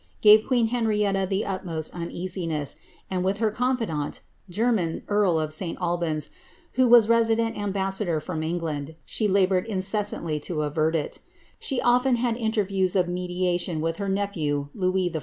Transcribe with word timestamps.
e 0.23 0.35
queen 0.39 0.65
Henrietta 0.69 1.27
the 1.29 1.45
utmost 1.45 1.93
uneasiness, 1.93 2.75
and 3.11 3.23
inth 3.23 3.37
her 3.37 3.51
con 3.51 3.77
nyn, 3.77 4.19
eari 4.49 5.43
of 5.43 5.53
St 5.53 5.77
Albans, 5.79 6.31
who 6.71 6.87
was 6.87 7.07
resident 7.07 7.55
ambassador 7.55 8.19
firom 8.19 8.95
be 9.19 9.27
laboured 9.27 9.65
incessantly 9.67 10.39
to 10.39 10.63
avert 10.63 10.95
it 10.95 11.19
She 11.59 11.79
often 11.79 12.15
had 12.15 12.35
intenriews 12.35 12.95
m 13.75 13.79
with 13.81 13.97
her 13.97 14.09
nephew, 14.09 14.69
Louis 14.73 15.11
XIV. 15.11 15.19